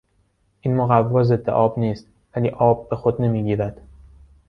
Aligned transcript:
این 0.61 0.75
مقوا 0.75 1.23
ضد 1.23 1.49
آب 1.49 1.79
نیست 1.79 2.07
ولی 2.35 2.49
آب 2.49 2.89
به 2.89 2.95
خود 2.95 3.21
نمیگیرد. 3.21 3.81